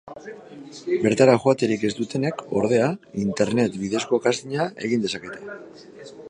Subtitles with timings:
[1.01, 2.87] Bertara joaterik ez dutenek, ordea,
[3.25, 5.61] internet bidezko castinga egin dezakete.